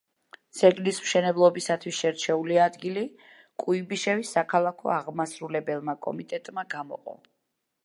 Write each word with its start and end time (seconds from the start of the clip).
ძეგლის 0.59 1.01
მშენებლობისათვის 1.01 1.97
შერჩეული 2.05 2.57
ადგილი 2.63 3.03
კუიბიშევის 3.65 4.33
საქალაქო 4.39 4.95
აღმასრულებელმა 4.97 5.99
კომიტეტმა 6.09 6.69
გამოყო. 6.77 7.19